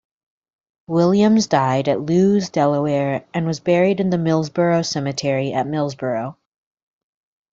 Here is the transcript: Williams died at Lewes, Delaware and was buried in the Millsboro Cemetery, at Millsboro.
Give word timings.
Williams 0.87 1.45
died 1.45 1.87
at 1.87 2.01
Lewes, 2.01 2.49
Delaware 2.49 3.23
and 3.35 3.45
was 3.45 3.59
buried 3.59 3.99
in 3.99 4.09
the 4.09 4.17
Millsboro 4.17 4.83
Cemetery, 4.83 5.53
at 5.53 5.67
Millsboro. 5.67 6.37